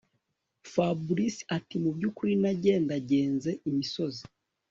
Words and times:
Fabric 0.73 1.35
atimubyukuri 1.57 2.33
nagendagenze 2.43 3.49
imisozi 3.69 4.23